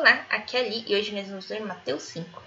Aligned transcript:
Olá, 0.00 0.24
aqui 0.30 0.56
é 0.56 0.60
Ali 0.60 0.82
e 0.88 0.96
hoje 0.96 1.12
nós 1.12 1.28
vamos 1.28 1.46
ler 1.50 1.60
Mateus 1.60 2.04
5. 2.04 2.42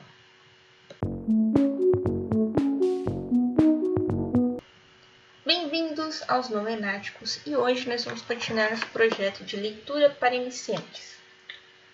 Bem-vindos 5.46 6.24
aos 6.28 6.50
Novenáticos 6.50 7.40
e 7.46 7.56
hoje 7.56 7.88
nós 7.88 8.04
vamos 8.06 8.24
continuar 8.24 8.72
nosso 8.72 8.88
projeto 8.88 9.44
de 9.44 9.56
leitura 9.56 10.10
para 10.10 10.34
iniciantes. 10.34 11.18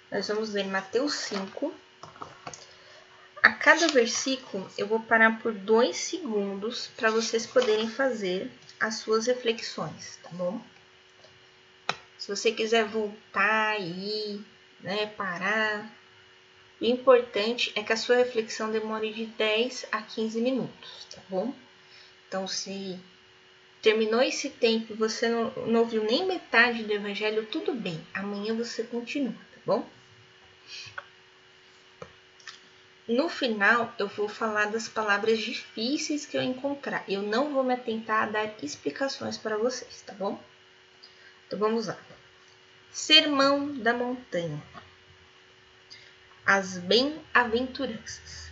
Nós 0.09 0.29
vamos 0.29 0.53
ler 0.53 0.65
Mateus 0.65 1.13
5. 1.15 1.73
A 3.44 3.52
cada 3.52 3.89
versículo 3.89 4.71
eu 4.78 4.88
vou 4.88 5.02
parar 5.02 5.41
por 5.41 5.52
dois 5.52 5.98
segundos 5.98 6.88
para 6.96 7.12
vocês 7.12 7.46
poderem 7.46 7.89
fazer 7.89 8.50
as 8.80 8.96
suas 8.96 9.28
reflexões, 9.28 10.18
tá 10.23 10.30
bom? 10.32 10.62
Se 12.18 12.34
você 12.34 12.50
quiser 12.50 12.86
voltar 12.86 13.78
e 13.82 14.41
né, 14.82 15.07
parar. 15.07 15.91
O 16.80 16.86
importante 16.86 17.72
é 17.76 17.84
que 17.84 17.91
a 17.91 17.98
sua 17.98 18.17
reflexão 18.17 18.72
demore 18.72 19.13
de 19.13 19.26
10 19.26 19.88
a 19.91 20.02
15 20.02 20.40
minutos, 20.40 21.08
tá 21.13 21.22
bom? 21.30 21.53
Então, 22.27 22.48
se 22.48 22.98
terminou 23.81 24.22
esse 24.22 24.50
tempo 24.50 24.94
e 24.94 24.95
você 24.95 25.27
não, 25.27 25.52
não 25.67 25.81
ouviu 25.81 26.03
nem 26.03 26.26
metade 26.26 26.84
do 26.84 26.94
evangelho, 26.94 27.45
tudo 27.48 27.73
bem. 27.73 28.00
Amanhã 28.13 28.55
você 28.55 28.84
continua, 28.84 29.34
tá 29.34 29.59
bom? 29.66 29.89
No 33.09 33.27
final, 33.27 33.91
eu 33.98 34.08
vou 34.08 34.30
falar 34.30 34.66
das 34.66 34.88
palavras 34.88 35.39
difíceis 35.39 36.27
que 36.27 36.38
eu 36.38 36.44
encontrar. 36.44 37.03
Eu 37.08 37.23
não 37.23 37.52
vou 37.52 37.64
me 37.64 37.73
atentar 37.73 38.23
a 38.23 38.31
dar 38.31 38.53
explicações 38.64 39.36
para 39.36 39.58
vocês, 39.58 40.03
tá 40.03 40.14
bom? 40.14 40.39
Então 41.48 41.58
vamos 41.58 41.88
lá. 41.88 41.98
Sermão 42.91 43.71
da 43.77 43.93
Montanha. 43.93 44.59
As 46.43 46.80
Bem-aventuranças. 46.80 48.49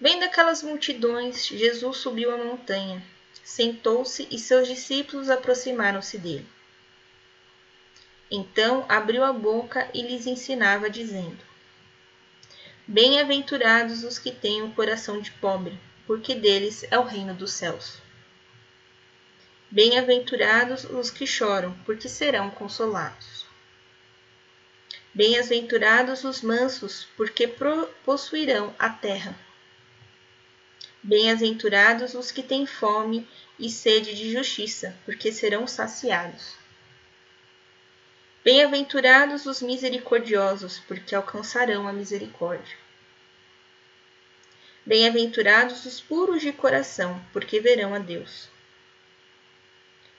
Vendo 0.00 0.22
aquelas 0.22 0.62
multidões, 0.62 1.46
Jesus 1.48 1.96
subiu 1.96 2.32
a 2.32 2.38
montanha, 2.38 3.02
sentou-se 3.42 4.28
e 4.30 4.38
seus 4.38 4.68
discípulos 4.68 5.28
aproximaram-se 5.28 6.16
dele. 6.16 6.46
Então 8.30 8.86
abriu 8.88 9.24
a 9.24 9.32
boca 9.32 9.90
e 9.92 10.00
lhes 10.02 10.28
ensinava, 10.28 10.88
dizendo: 10.88 11.38
Bem-aventurados 12.86 14.04
os 14.04 14.16
que 14.16 14.30
têm 14.30 14.62
o 14.62 14.72
coração 14.74 15.20
de 15.20 15.32
pobre, 15.32 15.76
porque 16.06 16.36
deles 16.36 16.84
é 16.88 16.96
o 16.96 17.04
reino 17.04 17.34
dos 17.34 17.52
céus. 17.52 18.00
Bem-aventurados 19.72 20.84
os 20.84 21.10
que 21.10 21.26
choram, 21.26 21.72
porque 21.86 22.06
serão 22.06 22.50
consolados. 22.50 23.46
Bem-aventurados 25.14 26.24
os 26.24 26.42
mansos, 26.42 27.08
porque 27.16 27.48
possuirão 28.04 28.74
a 28.78 28.90
terra. 28.90 29.34
Bem-aventurados 31.02 32.12
os 32.12 32.30
que 32.30 32.42
têm 32.42 32.66
fome 32.66 33.26
e 33.58 33.70
sede 33.70 34.14
de 34.14 34.30
justiça, 34.30 34.94
porque 35.06 35.32
serão 35.32 35.66
saciados. 35.66 36.54
Bem-aventurados 38.44 39.46
os 39.46 39.62
misericordiosos, 39.62 40.80
porque 40.80 41.14
alcançarão 41.14 41.88
a 41.88 41.94
misericórdia. 41.94 42.76
Bem-aventurados 44.84 45.86
os 45.86 45.98
puros 45.98 46.42
de 46.42 46.52
coração, 46.52 47.18
porque 47.32 47.58
verão 47.58 47.94
a 47.94 47.98
Deus. 47.98 48.51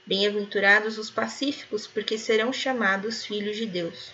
Bem-aventurados 0.06 0.98
os 0.98 1.10
pacíficos, 1.10 1.88
porque 1.88 2.18
serão 2.18 2.52
chamados 2.52 3.26
filhos 3.26 3.56
de 3.56 3.66
Deus. 3.66 4.12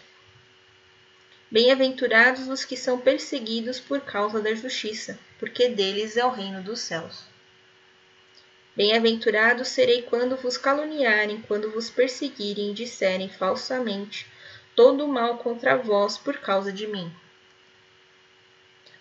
Bem-aventurados 1.50 2.48
os 2.48 2.64
que 2.64 2.78
são 2.78 3.00
perseguidos 3.00 3.80
por 3.80 4.02
causa 4.02 4.40
da 4.40 4.54
justiça, 4.54 5.18
porque 5.40 5.68
deles 5.68 6.16
é 6.16 6.24
o 6.24 6.30
reino 6.30 6.62
dos 6.62 6.82
céus. 6.82 7.24
Bem-aventurados 8.76 9.70
serei 9.70 10.04
quando 10.04 10.38
vos 10.38 10.58
caluniarem, 10.58 11.42
quando 11.42 11.72
vos 11.72 11.90
perseguirem 11.90 12.70
e 12.70 12.76
disserem 12.76 13.28
falsamente 13.28 14.28
todo 14.76 15.04
o 15.04 15.08
mal 15.08 15.40
contra 15.40 15.76
vós 15.76 16.20
por 16.20 16.38
causa 16.38 16.72
de 16.72 16.86
mim. 16.86 17.12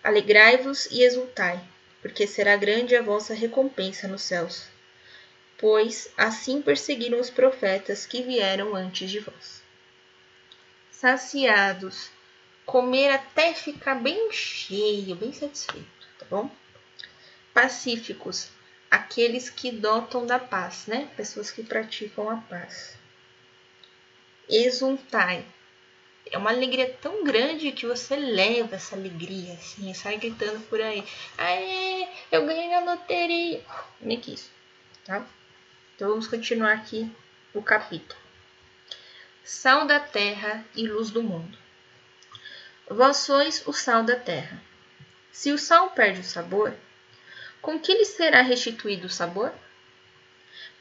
Alegrai-vos 0.03 0.87
e 0.87 1.03
exultai, 1.03 1.63
porque 2.01 2.25
será 2.25 2.57
grande 2.57 2.95
a 2.95 3.01
vossa 3.03 3.35
recompensa 3.35 4.07
nos 4.07 4.23
céus 4.23 4.78
pois 5.59 6.11
assim 6.17 6.61
perseguiram 6.61 7.19
os 7.19 7.29
profetas 7.29 8.05
que 8.05 8.23
vieram 8.23 8.73
antes 8.73 9.11
de 9.11 9.19
vós. 9.19 9.61
Saciados, 10.89 12.09
comer 12.65 13.09
até 13.09 13.53
ficar 13.53 13.95
bem 13.95 14.31
cheio, 14.31 15.15
bem 15.15 15.33
satisfeito, 15.33 16.07
tá 16.17 16.25
bom? 16.29 16.49
Pacíficos, 17.53 18.49
aqueles 18.89 19.49
que 19.49 19.71
dotam 19.71 20.25
da 20.25 20.39
paz, 20.39 20.85
né? 20.87 21.09
Pessoas 21.17 21.51
que 21.51 21.63
praticam 21.63 22.29
a 22.29 22.37
paz. 22.37 22.97
Exultai. 24.47 25.45
É 26.31 26.37
uma 26.37 26.51
alegria 26.51 26.95
tão 27.01 27.23
grande 27.23 27.71
que 27.71 27.87
você 27.87 28.15
leva 28.15 28.75
essa 28.75 28.95
alegria, 28.95 29.53
assim, 29.53 29.93
sai 29.93 30.17
gritando 30.17 30.59
por 30.67 30.79
aí. 30.79 31.03
Aê, 31.37 32.07
eu 32.31 32.45
ganhei 32.45 32.69
na 32.69 32.91
loteria. 32.91 33.63
Nem 33.99 34.19
que 34.19 34.33
isso, 34.33 34.51
tá? 35.03 35.25
Então 35.99 36.11
vamos 36.11 36.27
continuar 36.27 36.71
aqui 36.71 37.13
o 37.53 37.61
capítulo. 37.61 38.17
Sal 39.43 39.85
da 39.85 39.99
terra 39.99 40.63
e 40.73 40.87
luz 40.87 41.09
do 41.09 41.21
mundo. 41.21 41.57
Vós 42.89 43.17
sois 43.17 43.67
o 43.67 43.73
sal 43.73 44.01
da 44.01 44.15
terra. 44.15 44.63
Se 45.29 45.51
o 45.51 45.57
sal 45.57 45.91
perde 45.91 46.21
o 46.21 46.23
sabor, 46.23 46.73
com 47.61 47.77
que 47.77 47.93
lhe 47.93 48.05
será 48.05 48.41
restituído 48.41 49.07
o 49.07 49.09
sabor? 49.09 49.51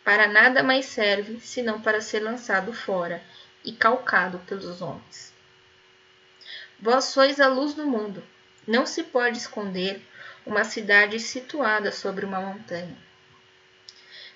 Para 0.04 0.28
nada 0.28 0.62
mais 0.62 0.86
serve 0.86 1.40
senão 1.40 1.80
para 1.80 2.00
ser 2.00 2.20
lançado 2.20 2.72
fora 2.72 3.20
e 3.64 3.72
calcado 3.72 4.38
pelos 4.46 4.80
homens. 4.80 5.34
Vós 6.78 7.06
sois 7.06 7.40
a 7.40 7.48
luz 7.48 7.74
do 7.74 7.84
mundo. 7.84 8.22
Não 8.64 8.86
se 8.86 9.02
pode 9.02 9.36
esconder 9.36 10.00
uma 10.46 10.62
cidade 10.62 11.18
situada 11.18 11.90
sobre 11.90 12.24
uma 12.24 12.40
montanha 12.40 13.07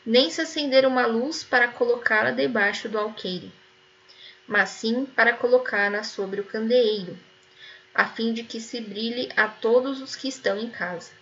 nem 0.04 0.30
se 0.30 0.40
acender 0.40 0.84
uma 0.84 1.06
luz 1.06 1.44
para 1.44 1.68
colocá-la 1.68 2.32
debaixo 2.32 2.88
do 2.88 2.98
alqueire, 2.98 3.52
mas 4.46 4.70
sim 4.70 5.06
para 5.06 5.32
colocá-la 5.32 6.02
sobre 6.02 6.40
o 6.40 6.44
candeeiro, 6.44 7.16
a 7.94 8.06
fim 8.06 8.32
de 8.32 8.42
que 8.42 8.60
se 8.60 8.80
brilhe 8.80 9.30
a 9.36 9.46
todos 9.46 10.00
os 10.00 10.16
que 10.16 10.28
estão 10.28 10.58
em 10.58 10.68
casa. 10.68 11.12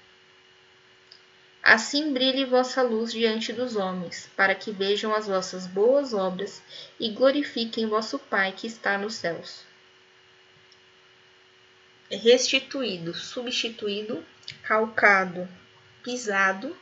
Assim 1.63 2.13
brilhe 2.13 2.47
vossa 2.47 2.81
luz 2.81 3.13
diante 3.13 3.53
dos 3.53 3.77
homens, 3.77 4.31
para 4.35 4.55
que 4.55 4.73
vejam 4.73 5.15
as 5.15 5.27
vossas 5.27 5.67
boas 5.67 6.15
obras 6.15 6.63
e 6.99 7.11
glorifiquem 7.11 7.87
vosso 7.87 8.19
Pai 8.19 8.53
que 8.53 8.67
está 8.67 8.97
nos 8.97 9.15
céus. 9.15 9.63
Restituído, 12.11 13.15
substituído, 13.15 14.25
calcado, 14.63 15.47
pisado 16.03 16.75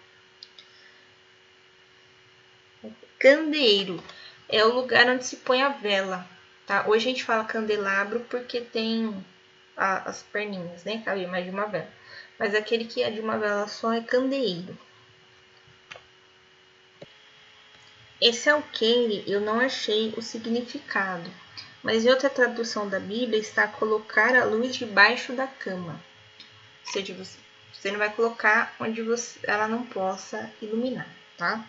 Candeeiro 3.18 4.00
é 4.48 4.64
o 4.64 4.72
lugar 4.72 5.08
onde 5.08 5.26
se 5.26 5.36
põe 5.36 5.60
a 5.60 5.70
vela, 5.70 6.24
tá? 6.64 6.86
Hoje 6.86 7.06
a 7.06 7.10
gente 7.10 7.24
fala 7.24 7.44
candelabro 7.44 8.20
porque 8.30 8.60
tem 8.60 9.12
a, 9.76 10.08
as 10.08 10.22
perninhas, 10.22 10.84
né? 10.84 11.02
Cabe 11.04 11.26
mais 11.26 11.44
de 11.44 11.50
uma 11.50 11.66
vela. 11.66 11.88
Mas 12.38 12.54
aquele 12.54 12.84
que 12.84 13.02
é 13.02 13.10
de 13.10 13.18
uma 13.18 13.36
vela 13.36 13.66
só 13.66 13.92
é 13.92 14.00
candeeiro. 14.00 14.78
Esse 18.20 18.48
alqueire 18.48 19.24
eu 19.26 19.40
não 19.40 19.58
achei 19.58 20.14
o 20.16 20.22
significado, 20.22 21.28
mas 21.82 22.04
em 22.04 22.10
outra 22.10 22.30
tradução 22.30 22.88
da 22.88 23.00
Bíblia 23.00 23.40
está 23.40 23.66
colocar 23.66 24.36
a 24.36 24.44
luz 24.44 24.76
debaixo 24.76 25.32
da 25.32 25.46
cama. 25.46 26.00
Ou 26.86 26.92
seja, 26.92 27.14
você, 27.14 27.38
você 27.72 27.90
não 27.90 27.98
vai 27.98 28.12
colocar 28.12 28.76
onde 28.78 29.02
você, 29.02 29.40
ela 29.42 29.66
não 29.66 29.84
possa 29.84 30.52
iluminar, 30.62 31.08
tá? 31.36 31.64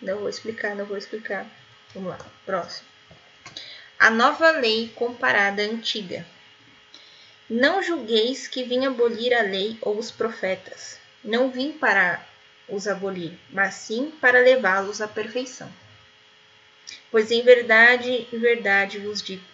Não 0.00 0.18
vou 0.18 0.28
explicar, 0.28 0.74
não 0.74 0.84
vou 0.84 0.96
explicar. 0.96 1.46
Vamos 1.94 2.10
lá, 2.10 2.18
próximo. 2.44 2.88
A 3.98 4.10
nova 4.10 4.50
lei 4.50 4.92
comparada 4.94 5.62
à 5.62 5.64
antiga. 5.64 6.26
Não 7.48 7.82
julgueis 7.82 8.48
que 8.48 8.64
vim 8.64 8.84
abolir 8.86 9.32
a 9.34 9.42
lei 9.42 9.78
ou 9.80 9.98
os 9.98 10.10
profetas. 10.10 10.98
Não 11.22 11.50
vim 11.50 11.72
para 11.72 12.24
os 12.68 12.88
abolir, 12.88 13.38
mas 13.50 13.74
sim 13.74 14.10
para 14.20 14.40
levá-los 14.40 15.00
à 15.00 15.08
perfeição. 15.08 15.70
Pois 17.10 17.30
em 17.30 17.42
verdade, 17.42 18.26
em 18.32 18.38
verdade 18.38 18.98
vos 18.98 19.22
digo: 19.22 19.44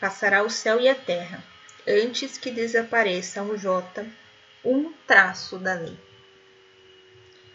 passará 0.00 0.42
o 0.42 0.50
céu 0.50 0.80
e 0.80 0.88
a 0.88 0.94
terra, 0.94 1.44
antes 1.86 2.38
que 2.38 2.50
desapareça 2.50 3.42
um 3.42 3.56
jota, 3.56 4.06
um 4.64 4.92
traço 5.06 5.58
da 5.58 5.74
lei. 5.74 5.96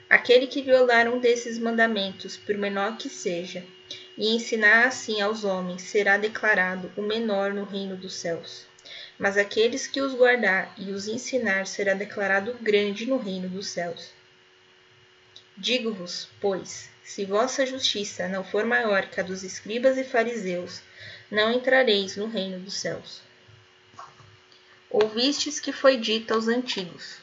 Aquele 0.09 0.47
que 0.47 0.63
violar 0.63 1.07
um 1.07 1.19
desses 1.19 1.59
mandamentos, 1.59 2.35
por 2.35 2.57
menor 2.57 2.97
que 2.97 3.07
seja, 3.07 3.63
e 4.17 4.35
ensinar 4.35 4.87
assim 4.87 5.21
aos 5.21 5.43
homens, 5.43 5.83
será 5.83 6.17
declarado 6.17 6.91
o 6.97 7.01
menor 7.03 7.53
no 7.53 7.63
reino 7.63 7.95
dos 7.95 8.15
céus. 8.15 8.65
Mas 9.19 9.37
aqueles 9.37 9.85
que 9.85 10.01
os 10.01 10.15
guardar 10.15 10.73
e 10.77 10.91
os 10.91 11.07
ensinar 11.07 11.67
será 11.67 11.93
declarado 11.93 12.57
grande 12.59 13.05
no 13.05 13.17
reino 13.17 13.47
dos 13.49 13.67
céus. 13.67 14.11
Digo-vos, 15.55 16.27
pois, 16.41 16.89
se 17.03 17.25
vossa 17.25 17.65
justiça 17.65 18.27
não 18.27 18.43
for 18.43 18.65
maior 18.65 19.07
que 19.07 19.19
a 19.19 19.23
dos 19.23 19.43
escribas 19.43 19.97
e 19.97 20.03
fariseus, 20.03 20.81
não 21.29 21.51
entrareis 21.51 22.15
no 22.15 22.27
reino 22.27 22.59
dos 22.59 22.75
céus. 22.75 23.21
Ouvistes 24.89 25.59
que 25.59 25.71
foi 25.71 25.97
dito 25.97 26.33
aos 26.33 26.47
antigos: 26.47 27.17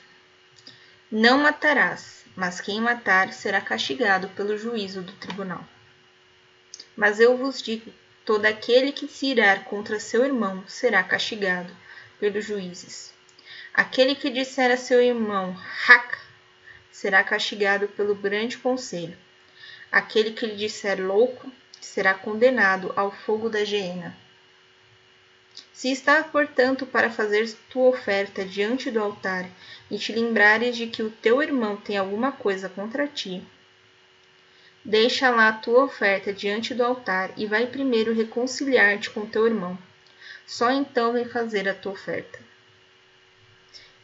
Não 1.10 1.38
matarás, 1.38 2.25
mas 2.36 2.60
quem 2.60 2.80
matar 2.80 3.32
será 3.32 3.60
castigado 3.62 4.28
pelo 4.28 4.58
juízo 4.58 5.00
do 5.00 5.12
tribunal. 5.12 5.66
Mas 6.94 7.18
eu 7.18 7.36
vos 7.36 7.62
digo: 7.62 7.90
todo 8.24 8.44
aquele 8.44 8.92
que 8.92 9.08
se 9.08 9.26
irar 9.26 9.64
contra 9.64 9.98
seu 9.98 10.24
irmão 10.24 10.62
será 10.68 11.02
castigado 11.02 11.74
pelos 12.20 12.44
juízes. 12.44 13.14
Aquele 13.72 14.14
que 14.14 14.30
disser 14.30 14.70
a 14.70 14.76
seu 14.76 15.02
irmão, 15.02 15.52
Raca, 15.52 16.18
será 16.92 17.24
castigado 17.24 17.88
pelo 17.88 18.14
grande 18.14 18.58
conselho. 18.58 19.16
Aquele 19.90 20.32
que 20.32 20.46
lhe 20.46 20.56
disser 20.56 21.00
louco, 21.00 21.50
será 21.80 22.14
condenado 22.14 22.92
ao 22.96 23.10
fogo 23.10 23.48
da 23.48 23.64
geena. 23.64 24.16
Se 25.72 25.90
estás, 25.90 26.26
portanto, 26.26 26.86
para 26.86 27.10
fazer 27.10 27.50
tua 27.70 27.88
oferta 27.88 28.44
diante 28.44 28.90
do 28.90 29.00
altar 29.00 29.48
e 29.90 29.98
te 29.98 30.12
lembrares 30.12 30.76
de 30.76 30.86
que 30.86 31.02
o 31.02 31.10
teu 31.10 31.42
irmão 31.42 31.76
tem 31.76 31.96
alguma 31.96 32.32
coisa 32.32 32.68
contra 32.68 33.06
ti, 33.06 33.42
Deixa 34.88 35.30
lá 35.30 35.48
a 35.48 35.52
tua 35.52 35.82
oferta 35.82 36.32
diante 36.32 36.72
do 36.72 36.84
altar 36.84 37.32
e 37.36 37.44
vai 37.44 37.66
primeiro 37.66 38.14
reconciliar-te 38.14 39.10
com 39.10 39.26
teu 39.26 39.44
irmão. 39.44 39.76
Só 40.46 40.70
então 40.70 41.12
vem 41.12 41.24
fazer 41.24 41.68
a 41.68 41.74
tua 41.74 41.90
oferta. 41.90 42.38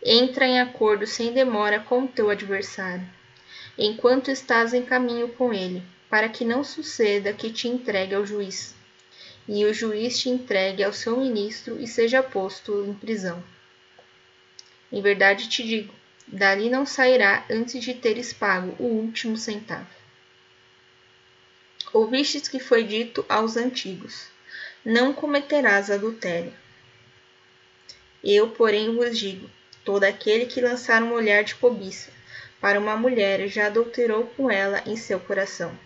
Entra 0.05 0.45
em 0.45 0.61
acordo 0.61 1.07
sem 1.07 1.33
demora 1.33 1.79
com 1.79 2.03
o 2.03 2.09
teu 2.09 2.31
adversário, 2.31 3.09
enquanto 3.79 4.33
estás 4.33 4.75
em 4.75 4.85
caminho 4.85 5.29
com 5.29 5.55
ele, 5.55 5.85
para 6.11 6.29
que 6.29 6.45
não 6.45 6.65
suceda 6.65 7.33
que 7.33 7.53
te 7.53 7.69
entregue 7.69 8.17
ao 8.17 8.27
juiz, 8.27 8.75
e 9.49 9.65
o 9.65 9.75
juiz 9.75 10.19
te 10.19 10.29
entregue 10.29 10.85
ao 10.85 10.93
seu 10.93 11.19
ministro 11.19 11.81
e 11.81 11.87
seja 11.87 12.23
posto 12.23 12.85
em 12.87 12.94
prisão. 12.94 13.43
Em 14.91 15.00
verdade 15.00 15.49
te 15.49 15.62
digo, 15.62 15.94
dali 16.27 16.71
não 16.71 16.87
sairá 16.87 17.44
antes 17.50 17.83
de 17.83 17.94
teres 17.94 18.33
pago 18.33 18.77
o 18.79 18.85
último 18.85 19.37
centavo. 19.37 19.87
Ouvistes 21.93 22.49
que 22.49 22.59
foi 22.59 22.85
dito 22.85 23.25
aos 23.29 23.56
antigos: 23.56 24.29
Não 24.85 25.12
cometerás 25.12 25.91
adultério. 25.91 26.53
Eu, 28.25 28.49
porém, 28.50 28.94
vos 28.94 29.19
digo: 29.19 29.50
todo 29.85 30.05
aquele 30.05 30.47
que 30.47 30.61
lançar 30.61 31.03
um 31.03 31.12
olhar 31.12 31.44
de 31.44 31.55
cobiça 31.55 32.11
para 32.61 32.79
uma 32.79 32.97
mulher 32.97 33.49
já 33.49 33.67
adulterou 33.67 34.27
com 34.37 34.50
ela 34.50 34.83
em 34.87 34.97
seu 34.97 35.19
coração. 35.19 35.77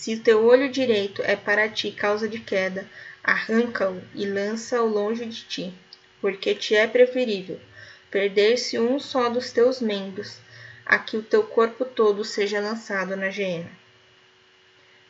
Se 0.00 0.14
o 0.14 0.20
teu 0.22 0.46
olho 0.46 0.70
direito 0.70 1.20
é 1.26 1.36
para 1.36 1.68
ti 1.68 1.92
causa 1.92 2.26
de 2.26 2.38
queda, 2.38 2.88
arranca-o 3.22 4.00
e 4.14 4.24
lança-o 4.24 4.88
longe 4.88 5.26
de 5.26 5.42
ti, 5.42 5.74
porque 6.22 6.54
te 6.54 6.74
é 6.74 6.86
preferível 6.86 7.60
perder-se 8.10 8.78
um 8.78 8.98
só 8.98 9.28
dos 9.28 9.52
teus 9.52 9.78
membros, 9.78 10.38
a 10.86 10.98
que 10.98 11.18
o 11.18 11.22
teu 11.22 11.42
corpo 11.42 11.84
todo 11.84 12.24
seja 12.24 12.60
lançado 12.60 13.14
na 13.14 13.28
geena. 13.28 13.70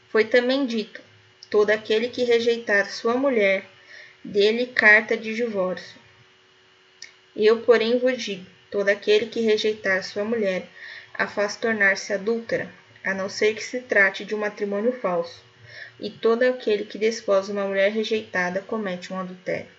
Foi 0.08 0.24
também 0.24 0.66
dito: 0.66 1.00
todo 1.48 1.70
aquele 1.70 2.08
que 2.08 2.24
rejeitar 2.24 2.90
sua 2.90 3.14
mulher, 3.14 3.64
dê-lhe 4.24 4.66
carta 4.66 5.16
de 5.16 5.36
divórcio. 5.36 6.00
Eu, 7.36 7.60
porém, 7.60 7.96
vos 7.96 8.20
digo: 8.20 8.44
todo 8.72 8.88
aquele 8.88 9.26
que 9.26 9.40
rejeitar 9.40 10.02
sua 10.02 10.24
mulher, 10.24 10.66
a 11.14 11.28
faz 11.28 11.54
tornar-se 11.54 12.12
adúltera, 12.12 12.68
a 13.04 13.14
não 13.14 13.28
ser 13.28 13.54
que 13.54 13.62
se 13.62 13.80
trate 13.80 14.24
de 14.24 14.34
um 14.34 14.38
matrimônio 14.38 14.92
falso. 14.92 15.42
E 15.98 16.10
todo 16.10 16.42
aquele 16.42 16.84
que 16.84 16.98
desposa 16.98 17.52
uma 17.52 17.66
mulher 17.66 17.92
rejeitada 17.92 18.60
comete 18.60 19.12
um 19.12 19.18
adultério. 19.18 19.70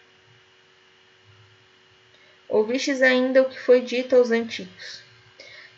Ouvistes 2.47 3.01
ainda 3.01 3.41
o 3.41 3.50
que 3.50 3.59
foi 3.59 3.81
dito 3.81 4.15
aos 4.15 4.31
antigos: 4.31 5.01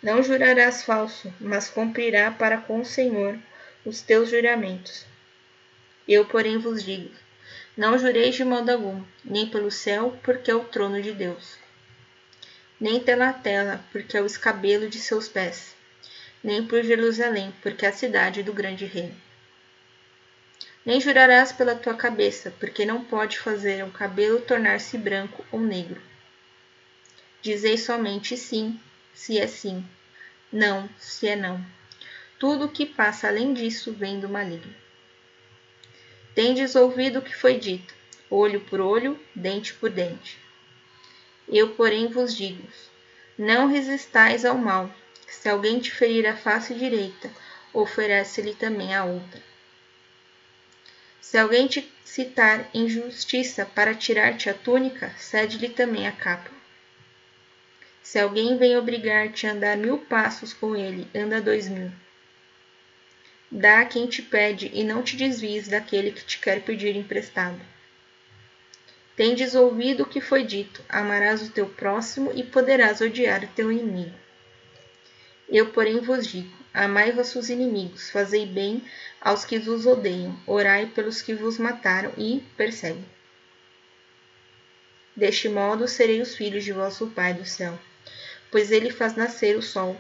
Não 0.01 0.21
jurarás 0.23 0.83
falso, 0.83 1.33
mas 1.39 1.69
cumprirá 1.69 2.31
para 2.31 2.57
com 2.57 2.81
o 2.81 2.85
Senhor 2.85 3.37
os 3.85 4.01
teus 4.01 4.29
juramentos. 4.29 5.05
Eu, 6.07 6.25
porém, 6.25 6.57
vos 6.57 6.83
digo: 6.83 7.11
não 7.75 7.97
jureis 7.97 8.35
de 8.35 8.43
modo 8.43 8.69
algum, 8.69 9.03
nem 9.25 9.49
pelo 9.49 9.71
céu, 9.71 10.15
porque 10.21 10.51
é 10.51 10.55
o 10.55 10.63
trono 10.63 11.01
de 11.01 11.11
Deus, 11.11 11.57
nem 12.79 12.99
pela 12.99 13.33
terra, 13.33 13.83
porque 13.91 14.15
é 14.15 14.21
o 14.21 14.27
escabelo 14.27 14.87
de 14.87 14.99
seus 14.99 15.27
pés, 15.27 15.75
nem 16.43 16.65
por 16.65 16.83
Jerusalém, 16.83 17.53
porque 17.61 17.85
é 17.85 17.89
a 17.89 17.93
cidade 17.93 18.43
do 18.43 18.51
grande 18.51 18.85
rei. 18.85 19.13
Nem 20.85 20.99
jurarás 20.99 21.53
pela 21.53 21.75
tua 21.75 21.93
cabeça, 21.93 22.53
porque 22.59 22.85
não 22.85 23.05
pode 23.05 23.39
fazer 23.39 23.83
um 23.83 23.89
cabelo 23.89 24.41
tornar-se 24.41 24.97
branco 24.97 25.45
ou 25.51 25.61
negro. 25.61 26.01
Dizei 27.41 27.77
somente 27.77 28.35
sim, 28.35 28.77
se 29.13 29.39
é 29.39 29.47
sim, 29.47 29.85
não, 30.51 30.89
se 30.97 31.27
é 31.27 31.35
não. 31.35 31.65
Tudo 32.37 32.65
o 32.65 32.69
que 32.69 32.85
passa 32.85 33.27
além 33.27 33.53
disso 33.53 33.93
vem 33.93 34.19
do 34.19 34.27
maligno. 34.27 34.75
Tendes 36.35 36.75
ouvido 36.75 37.19
o 37.19 37.21
que 37.21 37.33
foi 37.33 37.57
dito: 37.57 37.93
olho 38.29 38.59
por 38.61 38.81
olho, 38.81 39.19
dente 39.33 39.73
por 39.73 39.89
dente. 39.89 40.37
Eu, 41.47 41.69
porém, 41.75 42.07
vos 42.07 42.35
digo: 42.35 42.67
não 43.37 43.67
resistais 43.67 44.43
ao 44.43 44.57
mal. 44.57 44.93
Se 45.41 45.50
alguém 45.50 45.80
te 45.80 45.91
ferir 45.91 46.25
a 46.25 46.38
face 46.38 46.74
direita, 46.74 47.30
oferece-lhe 47.74 48.53
também 48.53 48.95
a 48.95 49.03
outra. 49.03 49.41
Se 51.19 51.38
alguém 51.38 51.68
te 51.68 51.91
citar 52.06 52.69
injustiça 52.74 53.65
para 53.65 53.94
tirar-te 53.94 54.50
a 54.50 54.53
túnica, 54.53 55.13
cede-lhe 55.18 55.68
também 55.68 56.07
a 56.07 56.13
capa. 56.13 56.50
Se 58.01 58.18
alguém 58.19 58.57
vem 58.57 58.77
obrigar-te 58.77 59.45
a 59.45 59.51
andar 59.51 59.75
mil 59.75 59.97
passos 59.97 60.53
com 60.53 60.77
ele, 60.77 61.09
anda 61.13 61.41
dois 61.41 61.68
mil. 61.68 61.91
Dá 63.51 63.81
a 63.81 63.86
quem 63.86 64.07
te 64.07 64.21
pede 64.21 64.71
e 64.74 64.81
não 64.83 65.03
te 65.03 65.18
desvies 65.18 65.68
daquele 65.68 66.12
que 66.12 66.24
te 66.24 66.39
quer 66.39 66.62
pedir 66.62 66.95
emprestado. 66.95 67.59
Tendes 69.15 69.56
ouvido 69.56 70.03
o 70.03 70.07
que 70.07 70.21
foi 70.21 70.45
dito: 70.45 70.81
amarás 70.88 71.41
o 71.41 71.51
teu 71.51 71.67
próximo 71.67 72.31
e 72.34 72.43
poderás 72.43 73.01
odiar 73.01 73.43
o 73.43 73.48
teu 73.48 73.72
inimigo. 73.72 74.23
Eu, 75.53 75.67
porém, 75.67 76.00
vos 76.00 76.25
digo: 76.25 76.51
amai 76.74 77.12
vossos 77.12 77.48
inimigos, 77.48 78.10
fazei 78.10 78.43
bem 78.43 78.83
aos 79.22 79.45
que 79.45 79.60
vos 79.60 79.86
odeiam, 79.86 80.36
orai 80.48 80.88
pelos 80.88 81.22
que 81.22 81.36
vos 81.36 81.60
mataram 81.60 82.12
e 82.17 82.43
perseguem. 82.57 83.05
Deste 85.15 85.48
modo 85.48 85.88
serei 85.88 86.22
os 86.22 86.36
filhos 86.36 86.63
de 86.63 86.72
vosso 86.72 87.05
Pai 87.12 87.36
do 87.36 87.45
céu, 87.45 87.77
pois 88.50 88.72
ele 88.72 88.89
faz 88.89 89.15
nascer 89.15 89.55
o 89.55 89.62
sol 89.62 89.95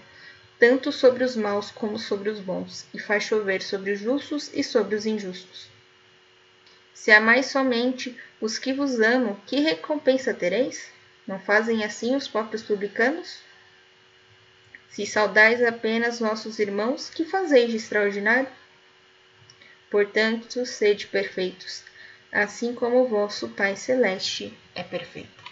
tanto 0.57 0.91
sobre 0.91 1.23
os 1.23 1.35
maus 1.35 1.69
como 1.69 1.99
sobre 1.99 2.29
os 2.29 2.39
bons, 2.39 2.87
e 2.93 2.97
faz 2.97 3.23
chover 3.23 3.61
sobre 3.61 3.91
os 3.91 3.99
justos 3.99 4.49
e 4.53 4.63
sobre 4.63 4.95
os 4.95 5.05
injustos. 5.05 5.67
Se 6.93 7.11
amais 7.11 7.47
somente 7.47 8.17
os 8.39 8.57
que 8.57 8.71
vos 8.71 8.99
amam, 8.99 9.35
que 9.45 9.59
recompensa 9.59 10.33
tereis? 10.33 10.89
Não 11.27 11.37
fazem 11.37 11.83
assim 11.83 12.15
os 12.15 12.27
próprios 12.27 12.63
publicanos? 12.63 13.39
Se 14.93 15.05
saudais 15.05 15.61
apenas 15.61 16.19
nossos 16.21 16.59
irmãos, 16.59 17.09
que 17.09 17.25
fazeis 17.25 17.69
de 17.69 17.77
extraordinário? 17.77 18.49
Portanto, 19.91 20.65
sede 20.65 21.07
perfeitos, 21.07 21.83
assim 22.31 22.73
como 22.73 23.03
o 23.03 23.07
vosso 23.07 23.49
Pai 23.49 23.75
Celeste 23.75 24.57
é 24.73 24.83
perfeito. 24.83 25.43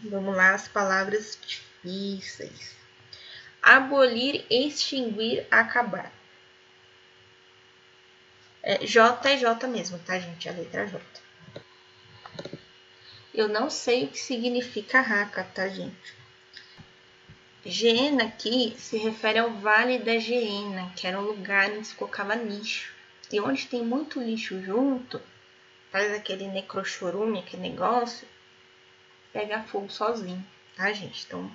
Vamos 0.00 0.36
lá, 0.36 0.54
as 0.54 0.68
palavras 0.68 1.38
difíceis 1.46 2.82
abolir, 3.62 4.44
extinguir, 4.50 5.46
acabar. 5.48 6.12
É, 8.60 8.84
J 8.84 9.30
é 9.30 9.38
J 9.38 9.66
mesmo, 9.68 9.98
tá, 10.00 10.18
gente? 10.18 10.48
A 10.48 10.52
letra 10.52 10.86
J. 10.86 11.00
Eu 13.32 13.48
não 13.48 13.70
sei 13.70 14.04
o 14.04 14.08
que 14.08 14.18
significa 14.18 15.00
raca, 15.00 15.44
tá, 15.44 15.68
gente? 15.68 16.21
Geena 17.72 18.24
aqui 18.24 18.76
se 18.76 18.98
refere 18.98 19.38
ao 19.38 19.50
Vale 19.50 19.98
da 19.98 20.18
Geena, 20.18 20.92
que 20.94 21.06
era 21.06 21.18
um 21.18 21.22
lugar 21.22 21.70
onde 21.70 21.86
se 21.86 21.94
colocava 21.94 22.34
lixo. 22.34 22.92
E 23.32 23.40
onde 23.40 23.66
tem 23.66 23.82
muito 23.82 24.20
lixo 24.20 24.62
junto, 24.62 25.18
faz 25.90 26.12
aquele 26.12 26.48
necrochorume, 26.48 27.38
aquele 27.38 27.62
negócio, 27.62 28.28
pega 29.32 29.62
fogo 29.62 29.90
sozinho, 29.90 30.46
tá, 30.76 30.92
gente? 30.92 31.24
Então, 31.26 31.50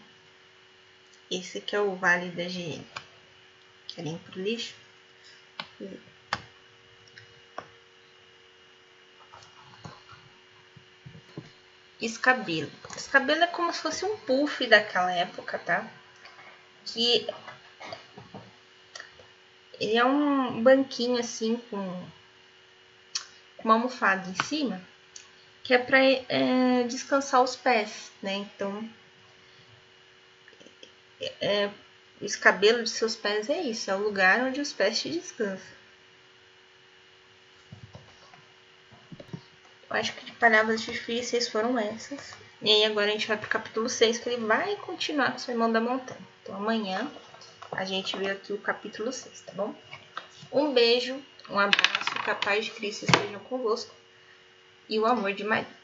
esse 1.30 1.62
que 1.62 1.76
é 1.76 1.80
o 1.80 1.96
Vale 1.96 2.32
da 2.32 2.46
GM. 2.46 2.84
Querem 3.88 4.16
ir 4.16 4.20
pro 4.20 4.42
lixo? 4.42 4.74
Escabelo. 12.02 12.72
Escabelo 12.96 13.44
é 13.44 13.48
como 13.48 13.72
se 13.72 13.84
fosse 13.84 14.04
um 14.04 14.18
puff 14.18 14.66
daquela 14.66 15.12
época, 15.12 15.60
tá? 15.60 15.88
Que 16.88 17.28
ele 19.80 19.98
é 19.98 20.06
um 20.06 20.62
banquinho 20.64 21.20
assim 21.20 21.58
com 21.70 22.08
uma 23.64 23.76
almofada 23.76 24.30
em 24.30 24.44
cima, 24.46 24.82
que 25.64 25.74
é 25.74 25.78
para 25.78 26.00
é, 26.00 26.84
descansar 26.88 27.42
os 27.44 27.56
pés, 27.56 28.12
né? 28.22 28.36
Então, 28.36 28.90
é, 31.42 31.70
o 32.22 32.26
escabelo 32.26 32.84
de 32.84 32.90
seus 32.90 33.16
pés 33.16 33.50
é 33.50 33.62
isso, 33.62 33.92
é 33.92 33.96
o 33.96 34.00
lugar 34.00 34.42
onde 34.42 34.62
os 34.62 34.74
pés 34.74 35.00
te 35.00 35.10
descansam. 35.10 35.78
Eu 39.90 39.96
acho 39.96 40.14
que 40.14 40.26
de 40.26 40.32
palavras 40.34 40.82
difíceis 40.82 41.48
foram 41.48 41.78
essas. 41.78 42.34
E 42.62 42.72
aí 42.72 42.86
agora 42.86 43.08
a 43.08 43.12
gente 43.12 43.28
vai 43.28 43.38
pro 43.38 43.50
capítulo 43.50 43.88
6, 43.88 44.18
que 44.18 44.30
ele 44.30 44.46
vai 44.46 44.76
continuar 44.78 45.32
com 45.32 45.38
o 45.38 45.40
Sermão 45.40 45.72
da 45.72 45.80
Montanha. 45.80 46.20
Então 46.42 46.56
amanhã 46.56 47.10
a 47.72 47.86
gente 47.86 48.18
vê 48.18 48.32
aqui 48.32 48.52
o 48.52 48.58
capítulo 48.58 49.12
6, 49.12 49.42
tá 49.42 49.52
bom? 49.54 49.76
Um 50.52 50.74
beijo, 50.74 51.22
um 51.50 51.60
abraço, 51.60 52.12
que 52.24 52.30
a 52.32 52.36
paz 52.36 52.66
de 52.66 52.72
Cristo 52.72 53.06
esteja 53.06 53.38
convosco 53.48 53.94
e 54.90 55.00
o 55.00 55.06
amor 55.06 55.34
de 55.34 55.44
Maria. 55.44 55.77